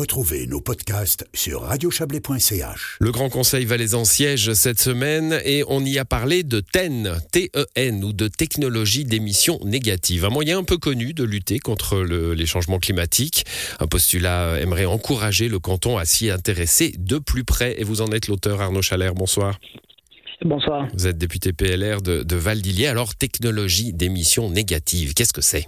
[0.00, 2.96] Retrouvez nos podcasts sur radiochablais.ch.
[3.00, 8.04] Le Grand Conseil valaisan siège cette semaine et on y a parlé de TEN, T-E-N,
[8.04, 10.26] ou de technologie d'émissions négatives.
[10.26, 13.46] Un moyen un peu connu de lutter contre le- les changements climatiques.
[13.80, 17.80] Un postulat aimerait encourager le canton à s'y intéresser de plus près.
[17.80, 19.14] Et vous en êtes l'auteur Arnaud Chalère.
[19.14, 19.58] Bonsoir.
[20.44, 20.88] Bonsoir.
[20.92, 22.88] Vous êtes député PLR de, de Val-d'Illier.
[22.88, 25.66] Alors, technologie d'émissions négatives, qu'est-ce que c'est?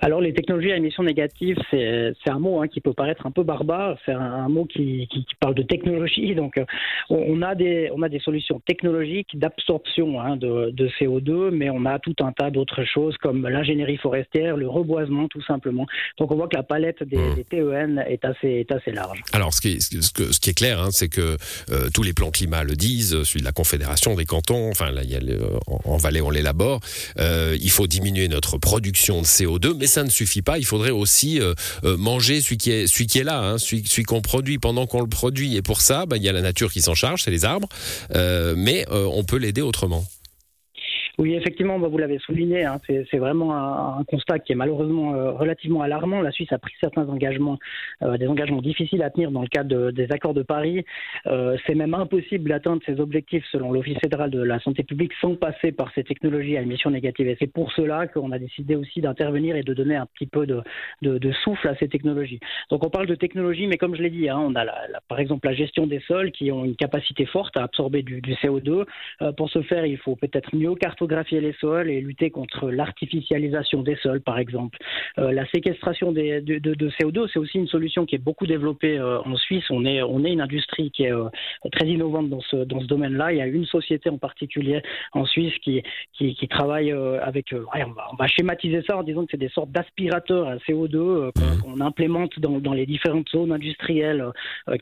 [0.00, 3.42] Alors, les technologies à émissions négatives, c'est un mot hein, qui peut paraître un peu
[3.42, 3.96] barbare.
[4.06, 6.34] C'est un, un mot qui, qui- qui parle de technologie.
[6.40, 6.64] Donc, euh,
[7.10, 11.84] on, a des, on a des solutions technologiques d'absorption hein, de, de CO2, mais on
[11.84, 15.86] a tout un tas d'autres choses comme l'ingénierie forestière, le reboisement, tout simplement.
[16.18, 17.34] Donc, on voit que la palette des, Mmh.
[17.34, 19.20] des TEN est assez, est assez large.
[19.34, 21.36] Alors, ce qui est, ce que- ce qui est clair, hein, c'est que
[21.70, 24.90] euh, tous les plans climat le disent, euh, celui de la Confédération des cantons, enfin,
[24.90, 26.80] là, il y a le- en, en Valais, on l'élabore.
[27.18, 30.58] Euh, il faut diminuer notre production de CO2, mais ça ne suffit pas.
[30.58, 31.54] Il faudrait aussi euh,
[31.84, 35.08] euh, manger celui qui est, qui est là, hein, celui, qu'on produit pendant qu'on le
[35.08, 35.56] produit.
[35.56, 37.68] Et pour ça, bah, il y a la nature qui s'en charge, c'est les arbres,
[38.14, 40.04] Euh, mais on peut l'aider autrement.
[41.20, 45.14] Oui, effectivement, bah, vous l'avez souligné, hein, c'est vraiment un, un constat qui est malheureusement
[45.14, 46.22] euh, relativement alarmant.
[46.22, 47.58] La Suisse a pris certains engagements,
[48.02, 50.82] euh, des engagements difficiles à tenir dans le cadre de- des accords de Paris.
[51.26, 55.34] Euh, c'est même impossible d'atteindre ces objectifs selon l'Office fédéral de la santé publique sans
[55.34, 57.28] passer par ces technologies à émissions négatives.
[57.28, 60.46] Et c'est pour cela qu'on a décidé aussi d'intervenir et de donner un petit peu
[60.46, 60.62] de,
[61.02, 62.40] de- de souffle à ces technologies.
[62.70, 65.00] Donc on parle de technologie, mais comme je l'ai dit, hein, on a la- la-
[65.06, 68.32] par exemple la gestion des sols qui ont une capacité forte à absorber du, du
[68.36, 68.86] CO2.
[69.20, 73.82] Euh, pour ce faire, il faut peut-être mieux cartographier les sols et lutter contre l'artificialisation
[73.82, 74.78] des sols, par exemple.
[75.18, 78.98] Euh, la séquestration de, de- de CO2, c'est aussi une solution qui est beaucoup développée
[78.98, 79.64] euh, en Suisse.
[79.70, 81.28] On est, on est une industrie qui est euh,
[81.72, 83.32] très innovante dans ce, dans ce domaine-là.
[83.32, 85.82] Il y a une société en particulier en Suisse qui,
[86.14, 87.54] qui, travaille avec...
[87.54, 91.30] on, va, schématiser ça en disant que c'est des sortes d'aspirateurs à CO2 euh,
[91.62, 94.24] qu'on implémente dans, dans les différentes zones industrielles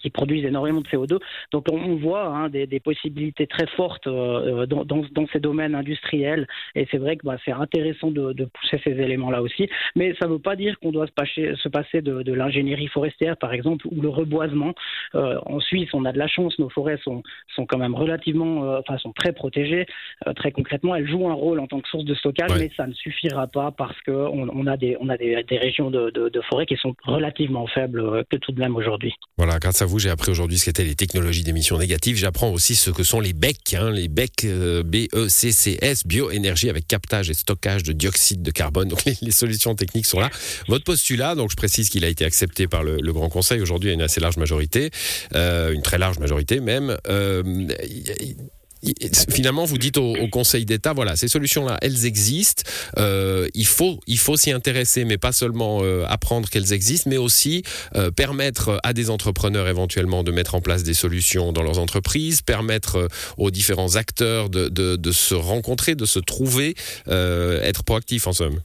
[0.00, 1.18] qui produisent énormément de CO2.
[1.52, 6.17] Donc on, voit hein, des, des possibilités très fortes dans, dans, dans ces domaines industriels
[6.26, 9.68] et c'est vrai que bah, c'est intéressant de, de pousser ces éléments-là aussi.
[9.96, 12.88] Mais ça ne veut pas dire qu'on doit se passer, se passer de, de l'ingénierie
[12.88, 14.74] forestière par exemple ou le reboisement.
[15.14, 17.22] Euh, en Suisse, on a de la chance, nos forêts sont,
[17.54, 19.86] sont quand même relativement, euh, enfin sont très protégées.
[20.26, 22.58] Euh, très concrètement, elles jouent un rôle en tant que source de stockage, Ouais.
[22.60, 25.90] mais ça ne suffira pas parce qu'on on a des, on a des, des régions
[25.90, 29.12] de, de, de forêt qui sont relativement faibles que tout de même aujourd'hui.
[29.36, 32.16] Voilà, grâce à vous, j'ai appris aujourd'hui ce qu'étaient les technologies d'émissions négatives.
[32.16, 34.46] J'apprends aussi ce que sont les BEC, hein, les BEC,
[34.84, 38.88] B-E-C-C-S, bioénergie avec captage et stockage de dioxyde de carbone.
[38.88, 40.30] Donc les, solutions techniques sont là.
[40.66, 43.94] Votre postulat, donc je précise qu'il a été accepté par le, Grand Conseil aujourd'hui à
[43.94, 44.90] une assez large majorité,
[45.34, 46.96] euh, une très large majorité même.
[47.08, 47.42] Euh,
[49.30, 52.62] Finalement, vous dites au, Conseil d'État, voilà, ces solutions-là, elles existent.
[52.98, 57.16] Euh, il faut, il faut s'y intéresser, mais pas seulement euh, apprendre qu'elles existent, mais
[57.16, 57.62] aussi
[57.96, 62.42] euh, permettre à des entrepreneurs éventuellement de mettre en place des solutions dans leurs entreprises,
[62.42, 66.74] permettre aux différents acteurs de, de, se rencontrer, de se trouver,
[67.06, 68.60] être proactifs en somme.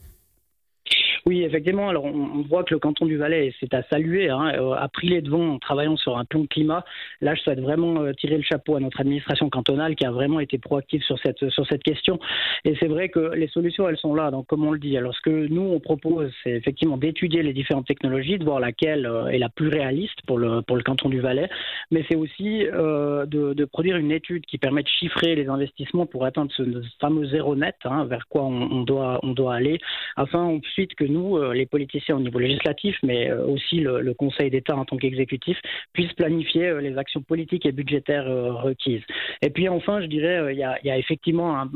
[1.25, 1.87] Oui, effectivement.
[1.87, 5.07] Alors, on, voit que le canton du Valais, c'est à saluer, hein, euh, a pris
[5.07, 6.83] les devants en travaillant sur un plan climat.
[7.21, 10.41] Là, je souhaite vraiment euh, tirer le chapeau à notre administration cantonale qui a vraiment
[10.41, 12.19] été proactive sur cette, sur cette question.
[12.65, 14.31] Et c'est vrai que les solutions, elles sont là.
[14.31, 17.53] Donc, comme on le dit, alors ce que nous, on propose, c'est effectivement d'étudier les
[17.53, 21.07] différentes technologies, de voir laquelle euh, est la plus réaliste pour le, pour le canton
[21.07, 21.49] du Valais.
[21.89, 26.05] Mais c'est aussi euh, de, de produire une étude qui permet de chiffrer les investissements
[26.05, 29.55] pour atteindre ce, ce fameux zéro net, hein, vers quoi on, on doit, on doit
[29.55, 29.79] aller,
[30.17, 34.49] afin ensuite que nous, euh, les politiciens au niveau législatif, mais euh, aussi le, Conseil
[34.49, 35.57] d'État en tant qu'exécutif,
[35.93, 39.01] puissent planifier euh, les actions politiques et budgétaires requises.
[39.41, 41.67] Et puis enfin, je dirais, il y, a, effectivement a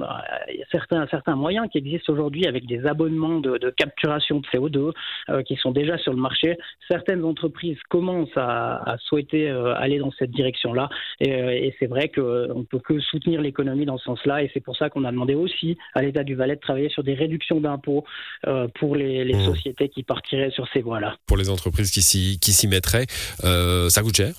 [0.72, 4.92] certains, moyens qui existent aujourd'hui avec des abonnements de, capturation de CO2
[5.30, 6.58] euh, qui sont déjà sur le marché.
[6.90, 12.80] Certaines entreprises commencent à, souhaiter aller dans cette direction-là, et, c'est vrai qu'on ne peut
[12.80, 16.02] que soutenir l'économie dans ce sens-là, et c'est pour ça qu'on a demandé aussi à
[16.02, 18.04] l'État du Valais de travailler sur des réductions d'impôts
[18.76, 19.46] pour les, les Mmh.
[19.46, 21.18] sociétés qui partiraient sur ces voies-là.
[21.28, 23.06] Pour les entreprises qui s'y, qui s'y mettraient,
[23.44, 24.34] euh, ça coûte cher?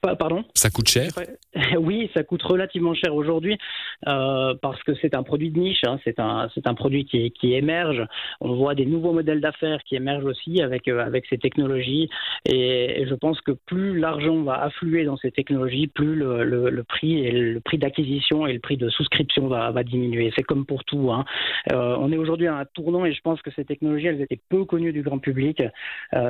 [0.00, 0.44] Pa- Pardon?
[0.54, 1.10] Ça coûte cher?
[1.78, 3.58] Oui, ça coûte relativement cher aujourd'hui
[4.06, 8.04] euh, parce que c'est un produit de niche, hein, c'est un, produit qui, qui émerge.
[8.40, 12.10] On voit des nouveaux modèles d'affaires qui émergent aussi avec, euh, ces technologies
[12.46, 17.30] et, je pense que plus l'argent va affluer dans ces technologies, plus le, prix et
[17.30, 20.32] le prix d'acquisition et le prix de souscription va, diminuer.
[20.34, 21.12] C'est comme pour tout.
[21.12, 21.24] Hein.
[21.72, 24.40] Euh, on est aujourd'hui à un tournant et je pense que ces technologies, elles étaient
[24.48, 25.62] peu connues du grand public.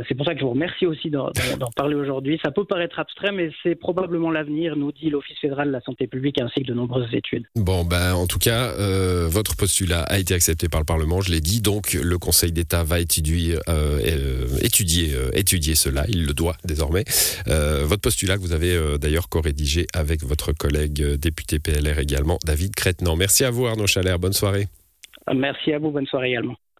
[0.09, 1.31] C'est pour ça que je vous remercie aussi d'en
[1.77, 2.41] parler aujourd'hui.
[2.44, 6.06] Ça peut paraître abstrait, mais c'est probablement l'avenir, nous dit l'Office fédéral de la santé
[6.06, 7.46] publique ainsi que de nombreuses études.
[7.56, 11.31] Bon, ben, en tout cas, euh, votre postulat a été accepté par le Parlement, je
[11.31, 16.56] l'ai dit, donc le Conseil d'État va étudier, euh, étudier, étudier cela, il le doit
[16.64, 17.05] désormais.
[17.46, 23.17] votre postulat que vous avez d'ailleurs co-rédigé avec votre collègue député PLR également, David Crétenant.
[23.17, 24.67] Merci à vous Arnaud Chalère, bonne soirée.
[25.32, 26.56] Merci à vous, bonne soirée également.